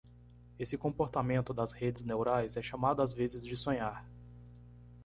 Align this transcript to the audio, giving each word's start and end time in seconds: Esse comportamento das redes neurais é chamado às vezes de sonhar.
Esse 0.57 0.79
comportamento 0.79 1.53
das 1.53 1.73
redes 1.73 2.03
neurais 2.03 2.57
é 2.57 2.61
chamado 2.63 3.03
às 3.03 3.13
vezes 3.13 3.45
de 3.45 3.55
sonhar. 3.55 4.03